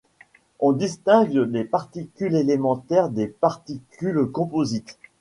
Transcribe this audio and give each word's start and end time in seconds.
On 0.59 0.71
distingue 0.73 1.45
les 1.51 1.63
particules 1.63 2.33
élémentaires 2.35 3.09
des 3.09 3.27
particules 3.27 4.25
composites. 4.31 4.97